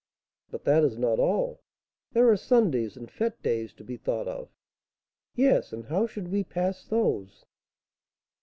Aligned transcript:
"But 0.49 0.63
that 0.63 0.83
is 0.83 0.97
not 0.97 1.19
all. 1.19 1.61
There 2.13 2.27
are 2.31 2.35
Sundays 2.35 2.97
and 2.97 3.07
fête 3.07 3.39
days 3.43 3.71
to 3.75 3.83
be 3.83 3.97
thought 3.97 4.27
of." 4.27 4.49
"Yes; 5.35 5.71
and 5.71 5.85
how 5.85 6.07
should 6.07 6.29
we 6.29 6.43
pass 6.43 6.83
those?" 6.83 7.45